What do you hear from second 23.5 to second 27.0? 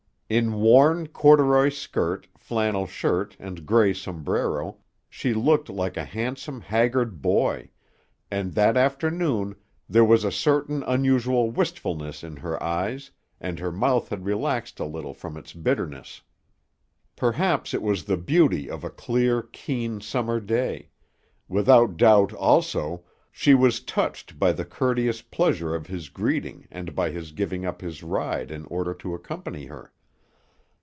was touched by the courteous pleasure of his greeting and